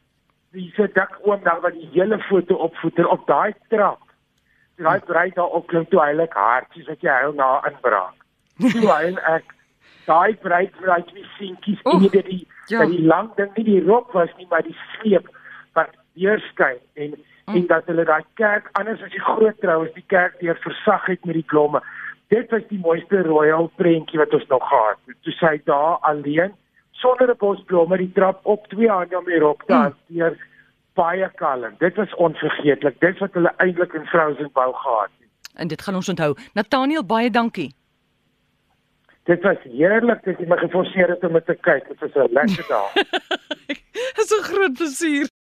wie 0.52 0.72
se 0.76 0.90
dak 0.94 1.20
oom 1.24 1.44
daar 1.44 1.62
wat 1.62 1.74
die 1.74 1.90
hele 1.92 2.20
foto 2.20 2.56
opvoeter 2.56 3.08
op 3.08 3.28
daai 3.28 3.54
trap. 3.70 4.00
Daai 4.76 5.00
bruid 5.00 5.36
daar 5.36 5.54
op 5.58 5.68
klim 5.68 5.88
toe 5.88 6.02
heilig 6.02 6.34
hartjies 6.34 6.88
wat 6.88 7.02
jy 7.02 7.10
huil 7.10 7.34
na 7.34 7.62
inbraak. 7.68 8.16
Toe 8.60 8.88
hy 8.96 9.16
ek 9.36 9.56
daai 10.06 10.36
bruid 10.44 10.72
bruid 10.80 11.12
wie 11.14 11.26
seentjies 11.38 11.82
en 11.84 12.04
jy 12.04 12.10
weet 12.16 12.26
die 12.26 12.48
ja. 12.68 12.86
die 12.86 13.04
lang 13.06 13.30
ding 13.36 13.52
nie 13.58 13.68
die 13.68 13.84
rok 13.86 14.14
was 14.18 14.32
nie 14.38 14.48
maar 14.50 14.64
die 14.64 14.78
sleep 14.96 15.28
wat 15.78 15.94
weerskyn 16.20 16.80
en 16.94 17.16
mm. 17.46 17.56
en 17.56 17.68
dat 17.68 17.86
hulle 17.86 18.06
daai 18.06 18.24
kerk 18.34 18.70
anders 18.80 19.02
as 19.02 19.12
die 19.12 19.26
groot 19.26 19.60
troues 19.60 19.94
die 19.94 20.08
kerk 20.08 20.40
deur 20.40 20.58
versag 20.64 21.06
het 21.06 21.26
met 21.26 21.34
die 21.34 21.50
blomme. 21.54 21.82
Dit 22.28 22.52
was 22.52 22.64
die 22.70 22.80
mooiste 22.80 23.22
royal 23.28 23.72
prentjie 23.76 24.20
wat 24.20 24.34
ons 24.34 24.48
nog 24.48 24.68
gehad 24.68 25.00
het. 25.06 25.18
Toe 25.22 25.34
sy 25.34 25.62
daar 25.66 25.98
alleen 26.02 26.54
sonder 26.92 27.30
'n 27.30 27.38
bos 27.38 27.64
blomme 27.66 27.98
die 27.98 28.12
trap 28.12 28.40
op 28.46 28.68
twee 28.68 28.90
hande 28.90 29.18
om 29.18 29.28
hier 29.28 29.48
op 29.48 29.64
te 29.68 29.74
mm. 29.74 29.82
hanteer 29.82 30.38
baie 30.94 31.32
kalm. 31.36 31.76
Dit 31.80 31.96
was 31.96 32.16
onvergeetlik. 32.16 33.00
Dit 33.00 33.20
wat 33.20 33.34
hulle 33.34 33.54
eintlik 33.58 33.94
in 33.94 34.06
Frozen 34.06 34.50
bou 34.54 34.74
gehad 34.74 35.10
het. 35.20 35.52
En 35.56 35.68
dit 35.68 35.82
gaan 35.82 35.96
ons 35.96 36.10
onthou. 36.10 36.36
Nathaniel, 36.54 37.06
baie 37.06 37.30
dankie. 37.30 37.72
Dit 39.24 39.42
was 39.42 39.58
heerlik 39.64 40.24
dat 40.26 40.40
jy 40.40 40.48
my 40.50 40.58
geforseer 40.58 41.14
het 41.14 41.24
om 41.24 41.38
dit 41.38 41.46
te 41.46 41.58
kyk. 41.68 41.88
Dit 41.88 42.00
was 42.00 42.16
'n 42.16 42.34
lekker 42.34 42.66
dag. 42.68 42.94
Dit 44.16 44.26
is 44.26 44.34
'n 44.38 44.44
groot 44.44 44.74
plesier. 44.74 45.31